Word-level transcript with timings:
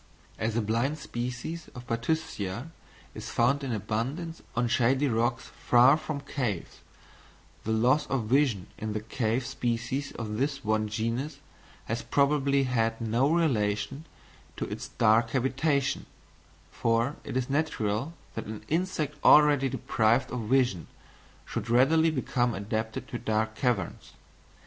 As 0.39 0.55
a 0.57 0.63
blind 0.63 0.97
species 0.97 1.67
of 1.75 1.85
Bathyscia 1.85 2.71
is 3.13 3.29
found 3.29 3.63
in 3.63 3.71
abundance 3.71 4.41
on 4.55 4.67
shady 4.67 5.07
rocks 5.07 5.49
far 5.55 5.95
from 5.95 6.21
caves, 6.21 6.79
the 7.65 7.71
loss 7.71 8.07
of 8.07 8.23
vision 8.23 8.65
in 8.79 8.93
the 8.93 8.99
cave 8.99 9.45
species 9.45 10.11
of 10.13 10.37
this 10.37 10.65
one 10.65 10.87
genus 10.87 11.37
has 11.85 12.01
probably 12.01 12.63
had 12.63 12.99
no 12.99 13.29
relation 13.29 14.05
to 14.57 14.65
its 14.65 14.87
dark 14.87 15.29
habitation; 15.29 16.07
for 16.71 17.17
it 17.23 17.37
is 17.37 17.47
natural 17.47 18.15
that 18.33 18.47
an 18.47 18.63
insect 18.69 19.15
already 19.23 19.69
deprived 19.69 20.31
of 20.31 20.49
vision 20.49 20.87
should 21.45 21.69
readily 21.69 22.09
become 22.09 22.55
adapted 22.55 23.07
to 23.07 23.19
dark 23.19 23.53
caverns. 23.53 24.13